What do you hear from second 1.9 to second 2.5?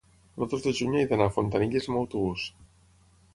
amb autobús.